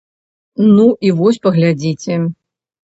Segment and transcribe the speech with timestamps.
[0.75, 2.21] Ну і вось паглядзіце.